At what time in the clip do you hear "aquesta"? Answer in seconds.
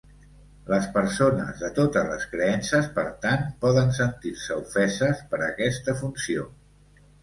5.53-6.01